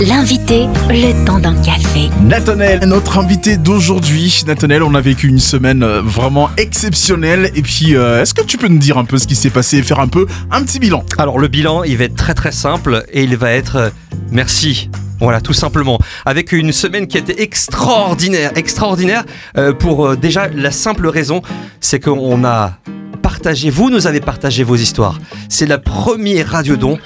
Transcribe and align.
L'invité, 0.00 0.66
le 0.88 1.24
temps 1.24 1.40
d'un 1.40 1.60
café. 1.62 2.08
Nathanaël, 2.22 2.84
notre 2.86 3.18
invité 3.18 3.56
d'aujourd'hui. 3.56 4.42
Nathanaël, 4.46 4.82
on 4.82 4.94
a 4.94 5.00
vécu 5.00 5.26
une 5.28 5.40
semaine 5.40 5.82
euh, 5.82 6.00
vraiment 6.02 6.50
exceptionnelle. 6.56 7.50
Et 7.56 7.62
puis, 7.62 7.96
euh, 7.96 8.22
est-ce 8.22 8.32
que 8.32 8.42
tu 8.42 8.58
peux 8.58 8.68
nous 8.68 8.78
dire 8.78 8.96
un 8.96 9.04
peu 9.04 9.18
ce 9.18 9.26
qui 9.26 9.34
s'est 9.34 9.50
passé 9.50 9.78
et 9.78 9.82
faire 9.82 9.98
un 9.98 10.08
peu 10.08 10.26
un 10.50 10.62
petit 10.62 10.78
bilan? 10.78 11.04
Alors 11.18 11.38
le 11.38 11.48
bilan, 11.48 11.82
il 11.82 11.96
va 11.96 12.04
être 12.04 12.14
très 12.14 12.34
très 12.34 12.52
simple 12.52 13.04
et 13.12 13.24
il 13.24 13.36
va 13.36 13.50
être 13.50 13.76
euh, 13.76 13.90
merci. 14.30 14.88
Voilà, 15.20 15.40
tout 15.40 15.52
simplement. 15.52 15.98
Avec 16.24 16.52
une 16.52 16.72
semaine 16.72 17.08
qui 17.08 17.16
a 17.16 17.20
été 17.20 17.42
extraordinaire, 17.42 18.52
extraordinaire 18.54 19.24
euh, 19.56 19.72
pour 19.72 20.06
euh, 20.06 20.16
déjà 20.16 20.48
la 20.48 20.70
simple 20.70 21.08
raison, 21.08 21.42
c'est 21.80 21.98
qu'on 21.98 22.44
a 22.44 22.74
partagé, 23.22 23.68
vous 23.68 23.90
nous 23.90 24.06
avez 24.06 24.20
partagé 24.20 24.62
vos 24.62 24.76
histoires. 24.76 25.18
C'est 25.48 25.66
la 25.66 25.78
première 25.78 26.48
radiodon 26.50 26.98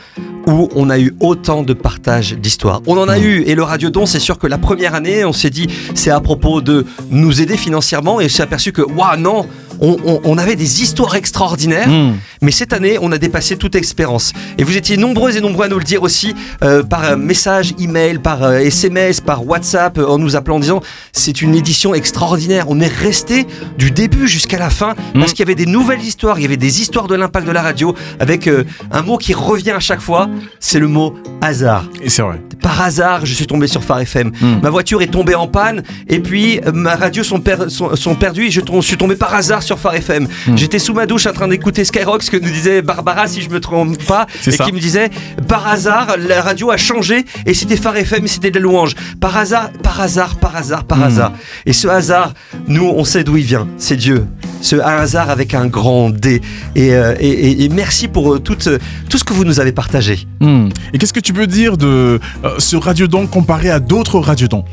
où 0.46 0.68
on 0.74 0.90
a 0.90 0.98
eu 0.98 1.14
autant 1.20 1.62
de 1.62 1.72
partage 1.72 2.34
d'histoires. 2.34 2.82
On 2.86 2.96
en 2.98 3.08
a 3.08 3.18
eu, 3.18 3.42
et 3.42 3.54
le 3.54 3.62
radiodon, 3.62 4.06
c'est 4.06 4.20
sûr 4.20 4.38
que 4.38 4.46
la 4.46 4.58
première 4.58 4.94
année, 4.94 5.24
on 5.24 5.32
s'est 5.32 5.50
dit, 5.50 5.68
c'est 5.94 6.10
à 6.10 6.20
propos 6.20 6.60
de 6.60 6.84
nous 7.10 7.40
aider 7.40 7.56
financièrement, 7.56 8.20
et 8.20 8.26
on 8.26 8.28
s'est 8.28 8.42
aperçu 8.42 8.72
que, 8.72 8.82
waouh, 8.82 9.16
non, 9.16 9.46
on, 9.82 9.96
on- 10.06 10.20
on 10.24 10.38
avait 10.38 10.56
des 10.56 10.80
histoires 10.82 11.14
extraordinaires, 11.14 11.88
Hmm. 11.88 12.12
mais 12.40 12.50
cette 12.52 12.72
année, 12.72 12.96
on 13.02 13.12
a 13.12 13.18
dépassé 13.18 13.56
toute 13.58 13.74
espérance. 13.74 14.32
Et 14.56 14.64
vous 14.64 14.76
étiez 14.76 14.96
nombreux 14.96 15.36
et 15.36 15.40
nombreux 15.40 15.66
à 15.66 15.68
nous 15.68 15.78
le 15.78 15.84
dire 15.84 16.02
aussi 16.02 16.34
euh, 16.62 16.82
par 16.82 17.04
euh, 17.04 17.16
message, 17.16 17.74
email, 17.78 18.18
par 18.18 18.42
euh, 18.42 18.58
SMS, 18.60 19.20
par 19.20 19.46
WhatsApp, 19.46 19.98
euh, 19.98 20.06
en 20.06 20.18
nous 20.18 20.36
appelant 20.36 20.56
en 20.56 20.60
disant 20.60 20.80
c'est 21.12 21.42
une 21.42 21.54
édition 21.54 21.92
extraordinaire. 21.94 22.66
On 22.68 22.80
est 22.80 22.86
resté 22.92 23.46
du 23.76 23.90
début 23.90 24.26
jusqu'à 24.28 24.58
la 24.58 24.70
fin 24.70 24.94
parce 25.14 25.32
qu'il 25.32 25.40
y 25.40 25.42
avait 25.42 25.54
des 25.56 25.66
nouvelles 25.66 26.02
histoires, 26.02 26.38
il 26.38 26.42
y 26.42 26.46
avait 26.46 26.56
des 26.56 26.80
histoires 26.80 27.08
de 27.08 27.14
l'impact 27.14 27.46
de 27.46 27.52
la 27.52 27.62
radio 27.62 27.94
avec 28.20 28.46
euh, 28.46 28.64
un 28.92 29.02
mot 29.02 29.18
qui 29.18 29.34
revient 29.34 29.72
à 29.72 29.80
chaque 29.80 30.00
fois, 30.00 30.28
c'est 30.60 30.78
le 30.78 30.88
mot 30.88 31.14
hasard. 31.40 31.84
Et 32.02 32.08
c'est 32.08 32.22
vrai. 32.22 32.40
Par 32.72 32.80
hasard, 32.80 33.26
je 33.26 33.34
suis 33.34 33.46
tombé 33.46 33.66
sur 33.66 33.84
Phare 33.84 34.00
FM. 34.00 34.28
Mm. 34.40 34.60
Ma 34.62 34.70
voiture 34.70 35.02
est 35.02 35.08
tombée 35.08 35.34
en 35.34 35.46
panne 35.46 35.82
et 36.08 36.20
puis 36.20 36.58
euh, 36.66 36.72
ma 36.72 36.96
radio 36.96 37.22
sont, 37.22 37.38
per- 37.38 37.68
sont, 37.68 37.94
sont 37.96 38.14
perdues 38.14 38.46
et 38.46 38.50
je 38.50 38.62
tom- 38.62 38.80
suis 38.80 38.96
tombé 38.96 39.14
par 39.14 39.34
hasard 39.34 39.62
sur 39.62 39.78
Phare 39.78 39.96
FM. 39.96 40.26
Mm. 40.46 40.56
J'étais 40.56 40.78
sous 40.78 40.94
ma 40.94 41.04
douche 41.04 41.26
en 41.26 41.34
train 41.34 41.48
d'écouter 41.48 41.84
Skyrock, 41.84 42.22
ce 42.22 42.30
que 42.30 42.38
nous 42.38 42.48
disait 42.50 42.80
Barbara, 42.80 43.26
si 43.26 43.42
je 43.42 43.50
me 43.50 43.60
trompe 43.60 44.02
pas, 44.06 44.26
et 44.46 44.50
ça. 44.52 44.64
qui 44.64 44.72
me 44.72 44.80
disait 44.80 45.10
par 45.48 45.68
hasard, 45.68 46.16
la 46.18 46.40
radio 46.40 46.70
a 46.70 46.78
changé 46.78 47.26
et 47.44 47.52
c'était 47.52 47.76
Phare 47.76 47.98
FM, 47.98 48.26
c'était 48.26 48.50
de 48.50 48.58
la 48.58 48.62
louange. 48.62 48.94
Par 49.20 49.36
hasard, 49.36 49.68
par 49.82 50.00
hasard, 50.00 50.36
par 50.36 50.56
hasard, 50.56 50.84
par 50.84 50.96
Mm. 50.96 51.02
hasard. 51.02 51.32
Et 51.66 51.74
ce 51.74 51.88
hasard, 51.88 52.32
nous, 52.68 52.86
on 52.88 53.04
sait 53.04 53.22
d'où 53.22 53.36
il 53.36 53.44
vient. 53.44 53.68
C'est 53.76 53.96
Dieu. 53.96 54.24
Ce 54.62 54.76
hasard 54.76 55.28
avec 55.28 55.52
un 55.54 55.66
grand 55.66 56.08
D. 56.08 56.40
Et, 56.74 56.94
euh, 56.94 57.14
et- 57.20 57.28
et- 57.28 57.64
et 57.64 57.68
merci 57.68 58.08
pour 58.08 58.32
euh, 58.34 58.38
tout, 58.38 58.56
euh, 58.68 58.78
tout 59.10 59.18
ce 59.18 59.24
que 59.24 59.34
vous 59.34 59.44
nous 59.44 59.60
avez 59.60 59.72
partagé. 59.72 60.26
Hmm. 60.40 60.68
Et 60.94 60.98
qu'est-ce 60.98 61.12
que 61.12 61.20
tu 61.20 61.32
peux 61.34 61.46
dire 61.46 61.76
de 61.76 62.18
euh, 62.44 62.50
ce 62.58 62.76
radiodon 62.76 63.26
comparé 63.26 63.68
à 63.70 63.80
d'autres 63.80 64.18
radiodons 64.20 64.64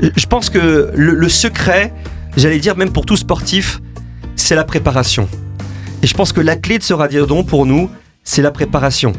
Je 0.00 0.26
pense 0.26 0.48
que 0.48 0.90
le, 0.94 1.14
le 1.14 1.28
secret, 1.28 1.92
j'allais 2.36 2.58
dire 2.60 2.76
même 2.76 2.90
pour 2.92 3.04
tout 3.04 3.16
sportif, 3.16 3.80
c'est 4.36 4.54
la 4.54 4.64
préparation. 4.64 5.28
Et 6.02 6.06
je 6.06 6.14
pense 6.14 6.32
que 6.32 6.40
la 6.40 6.56
clé 6.56 6.78
de 6.78 6.82
ce 6.82 6.94
radiodon 6.94 7.44
pour 7.44 7.66
nous, 7.66 7.90
c'est 8.24 8.42
la 8.42 8.50
préparation. 8.52 9.12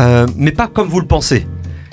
Euh, 0.00 0.26
mais 0.36 0.50
pas 0.52 0.66
comme 0.68 0.88
vous 0.88 1.00
le 1.00 1.06
pensez. 1.06 1.46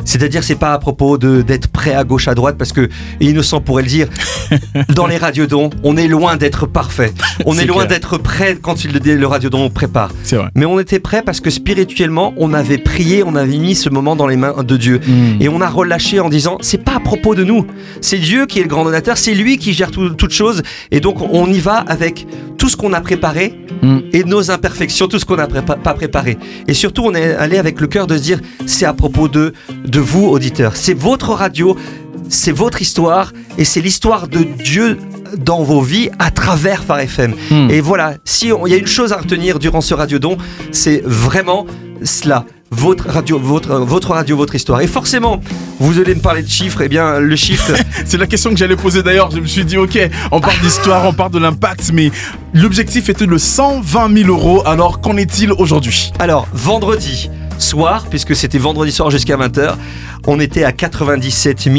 C'est-à-dire, 0.05 0.43
c'est 0.43 0.55
pas 0.55 0.73
à 0.73 0.79
propos 0.79 1.17
de 1.17 1.41
d'être 1.41 1.67
prêt 1.67 1.93
à 1.93 2.03
gauche, 2.03 2.27
à 2.27 2.35
droite, 2.35 2.55
parce 2.57 2.73
que 2.73 2.89
Innocent 3.19 3.61
pourrait 3.61 3.83
le 3.83 3.89
dire. 3.89 4.07
dans 4.95 5.07
les 5.07 5.17
radiodons, 5.17 5.69
on 5.83 5.97
est 5.97 6.07
loin 6.07 6.37
d'être 6.37 6.65
parfait. 6.65 7.13
On 7.45 7.57
est 7.57 7.65
loin 7.65 7.85
d'être 7.85 8.17
prêt 8.17 8.57
quand 8.61 8.83
il, 8.83 8.91
le 8.91 9.27
radiodon 9.27 9.69
prépare. 9.69 10.11
C'est 10.23 10.35
vrai. 10.35 10.49
Mais 10.55 10.65
on 10.65 10.79
était 10.79 10.99
prêt 10.99 11.21
parce 11.21 11.39
que 11.39 11.49
spirituellement, 11.49 12.33
on 12.37 12.53
avait 12.53 12.77
prié, 12.77 13.23
on 13.25 13.35
avait 13.35 13.57
mis 13.57 13.75
ce 13.75 13.89
moment 13.89 14.15
dans 14.15 14.27
les 14.27 14.37
mains 14.37 14.63
de 14.63 14.77
Dieu. 14.77 14.99
Hmm. 15.05 15.41
Et 15.41 15.49
on 15.49 15.61
a 15.61 15.69
relâché 15.69 16.19
en 16.19 16.29
disant, 16.29 16.57
c'est 16.61 16.83
pas 16.83 16.95
à 16.95 16.99
propos 16.99 17.35
de 17.35 17.43
nous, 17.43 17.65
c'est 18.01 18.17
Dieu 18.17 18.45
qui 18.45 18.59
est 18.59 18.63
le 18.63 18.67
grand 18.67 18.83
donateur, 18.83 19.17
c'est 19.17 19.33
lui 19.33 19.57
qui 19.57 19.73
gère 19.73 19.91
tout- 19.91 20.09
toute 20.11 20.31
chose. 20.31 20.61
Et 20.91 20.99
donc 20.99 21.21
on 21.21 21.47
y 21.47 21.59
va 21.59 21.75
avec 21.75 22.27
tout 22.57 22.69
ce 22.69 22.77
qu'on 22.77 22.93
a 22.93 23.01
préparé 23.01 23.57
Mm. 23.81 23.99
et 24.13 24.23
nos 24.23 24.51
imperfections, 24.51 25.07
tout 25.07 25.17
ce 25.19 25.25
qu'on 25.25 25.37
n'a 25.37 25.47
prépa- 25.47 25.77
pas 25.79 25.93
préparé. 25.93 26.37
Et 26.67 26.73
surtout, 26.73 27.03
on 27.05 27.15
est 27.15 27.33
allé 27.35 27.57
avec 27.57 27.81
le 27.81 27.87
cœur 27.87 28.05
de 28.07 28.15
se 28.17 28.21
dire, 28.21 28.39
c'est 28.65 28.85
à 28.85 28.93
propos 28.93 29.27
de, 29.27 29.53
de 29.85 29.99
vous, 29.99 30.27
auditeurs. 30.27 30.75
C'est 30.75 30.93
votre 30.93 31.29
radio, 31.31 31.75
c'est 32.29 32.51
votre 32.51 32.81
histoire 32.81 33.33
et 33.57 33.65
c'est 33.65 33.81
l'histoire 33.81 34.27
de 34.27 34.39
Dieu 34.43 34.97
dans 35.37 35.63
vos 35.63 35.81
vies 35.81 36.09
à 36.19 36.29
travers 36.29 36.83
Phare 36.83 36.99
FM. 36.99 37.33
Mm. 37.49 37.69
Et 37.71 37.81
voilà, 37.81 38.15
si 38.25 38.51
on- 38.51 38.67
il 38.67 38.71
y 38.71 38.75
a 38.75 38.77
une 38.77 38.87
chose 38.87 39.13
à 39.13 39.17
retenir 39.17 39.59
durant 39.59 39.81
ce 39.81 39.93
radiodon, 39.93 40.37
c'est 40.71 41.01
vraiment 41.05 41.65
cela. 42.03 42.45
Votre 42.71 43.09
radio, 43.09 43.37
votre, 43.37 43.75
votre 43.79 44.11
radio, 44.11 44.37
votre 44.37 44.55
histoire. 44.55 44.79
Et 44.79 44.87
forcément, 44.87 45.41
vous 45.79 45.99
allez 45.99 46.15
me 46.15 46.21
parler 46.21 46.41
de 46.41 46.47
chiffres. 46.47 46.81
Eh 46.81 46.87
bien, 46.87 47.19
le 47.19 47.35
chiffre, 47.35 47.73
C'est 48.05 48.17
la 48.17 48.27
question 48.27 48.49
que 48.49 48.55
j'allais 48.55 48.77
poser 48.77 49.03
d'ailleurs. 49.03 49.29
Je 49.29 49.39
me 49.41 49.45
suis 49.45 49.65
dit, 49.65 49.77
ok, 49.77 49.99
on 50.31 50.39
parle 50.39 50.59
d'histoire, 50.61 51.05
on 51.05 51.13
parle 51.13 51.31
de 51.31 51.39
l'impact, 51.39 51.91
mais 51.93 52.11
l'objectif 52.53 53.09
était 53.09 53.27
de 53.27 53.37
120 53.37 54.17
000 54.23 54.29
euros. 54.29 54.63
Alors, 54.65 55.01
qu'en 55.01 55.17
est-il 55.17 55.51
aujourd'hui? 55.51 56.13
Alors, 56.17 56.47
vendredi 56.53 57.29
soir, 57.57 58.05
puisque 58.09 58.35
c'était 58.35 58.57
vendredi 58.57 58.93
soir 58.93 59.11
jusqu'à 59.11 59.35
20h, 59.35 59.75
on 60.25 60.39
était 60.39 60.63
à 60.63 60.71
97 60.71 61.69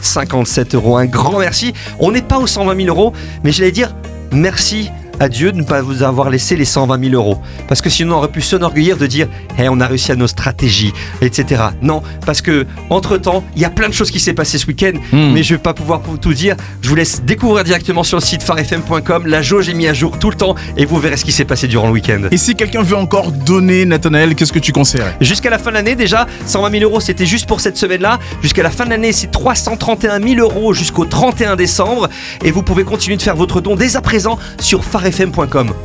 057 0.00 0.74
euros. 0.76 0.96
Un 0.96 1.06
grand 1.06 1.40
merci. 1.40 1.74
On 1.98 2.12
n'est 2.12 2.22
pas 2.22 2.38
aux 2.38 2.46
120 2.46 2.76
000 2.76 2.88
euros, 2.88 3.12
mais 3.42 3.50
j'allais 3.50 3.72
dire 3.72 3.94
merci 4.32 4.90
à 5.20 5.28
Dieu 5.28 5.52
de 5.52 5.58
ne 5.58 5.64
pas 5.64 5.82
vous 5.82 6.02
avoir 6.02 6.30
laissé 6.30 6.56
les 6.56 6.64
120 6.64 7.00
000 7.10 7.14
euros. 7.14 7.38
Parce 7.66 7.80
que 7.80 7.90
sinon, 7.90 8.14
on 8.14 8.18
aurait 8.18 8.28
pu 8.28 8.40
s'enorgueillir 8.40 8.96
de 8.96 9.06
dire 9.06 9.28
hey, 9.58 9.68
on 9.68 9.80
a 9.80 9.86
réussi 9.86 10.12
à 10.12 10.16
nos 10.16 10.26
stratégies, 10.26 10.92
etc. 11.20 11.62
Non, 11.82 12.02
parce 12.26 12.42
que 12.42 12.66
entre-temps, 12.90 13.44
il 13.56 13.62
y 13.62 13.64
a 13.64 13.70
plein 13.70 13.88
de 13.88 13.94
choses 13.94 14.10
qui 14.10 14.20
s'est 14.20 14.32
passé 14.34 14.58
ce 14.58 14.66
week-end, 14.66 14.92
Hmm. 15.12 15.32
mais 15.32 15.42
je 15.42 15.54
vais 15.54 15.58
pas 15.60 15.74
pouvoir 15.74 16.00
vous 16.00 16.18
tout 16.18 16.34
dire. 16.34 16.54
Je 16.82 16.88
vous 16.88 16.94
laisse 16.94 17.22
découvrir 17.22 17.64
directement 17.64 18.02
sur 18.02 18.18
le 18.18 18.22
site 18.22 18.42
farfm.com. 18.42 19.26
La 19.26 19.42
jauge 19.42 19.68
est 19.68 19.74
mise 19.74 19.88
à 19.88 19.94
jour 19.94 20.18
tout 20.18 20.30
le 20.30 20.36
temps 20.36 20.54
et 20.76 20.84
vous 20.84 20.98
verrez 20.98 21.16
ce 21.16 21.24
qui 21.24 21.32
s'est 21.32 21.44
passé 21.44 21.66
durant 21.68 21.86
le 21.86 21.92
week-end. 21.92 22.22
Et 22.30 22.36
si 22.36 22.54
quelqu'un 22.54 22.82
veut 22.82 22.96
encore 22.96 23.32
donner, 23.32 23.84
Nathanaël, 23.84 24.34
qu'est-ce 24.34 24.52
que 24.52 24.58
tu 24.58 24.72
conseillerais? 24.72 25.16
Jusqu'à 25.20 25.50
la 25.50 25.58
fin 25.58 25.70
de 25.70 25.74
l'année, 25.76 25.94
déjà, 25.94 26.26
120 26.46 26.70
000 26.78 26.84
euros, 26.84 27.00
c'était 27.00 27.26
juste 27.26 27.46
pour 27.46 27.60
cette 27.60 27.76
semaine-là. 27.76 28.18
Jusqu'à 28.42 28.62
la 28.62 28.70
fin 28.70 28.84
de 28.84 28.90
l'année, 28.90 29.12
c'est 29.12 29.30
331 29.30 30.20
000 30.20 30.40
euros 30.40 30.72
jusqu'au 30.74 31.04
31 31.04 31.56
décembre. 31.56 32.08
Et 32.44 32.50
vous 32.50 32.62
pouvez 32.62 32.84
continuer 32.84 33.16
de 33.16 33.22
faire 33.22 33.36
votre 33.36 33.60
don 33.60 33.76
dès 33.76 33.96
à 33.96 34.00
présent 34.00 34.38
sur 34.60 34.84
farfm.com. 34.84 35.07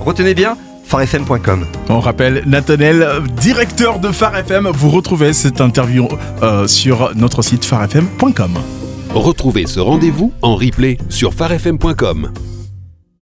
Retenez 0.01 0.34
bien, 0.34 0.57
farfm.com. 0.85 1.66
On 1.89 2.00
rappelle 2.00 2.44
Nathanaël, 2.45 3.01
euh, 3.01 3.19
directeur 3.41 4.00
de 4.00 4.11
Phare 4.11 4.38
FM. 4.38 4.69
Vous 4.73 4.89
retrouvez 4.89 5.34
cette 5.34 5.61
interview 5.61 6.07
euh, 6.41 6.67
sur 6.67 7.11
notre 7.16 7.41
site 7.41 7.66
farfm.com. 7.66 8.53
Retrouvez 9.13 9.67
ce 9.67 9.79
rendez-vous 9.79 10.33
en 10.41 10.56
replay 10.56 10.97
sur 11.09 11.33
farfm.com. 11.33 12.31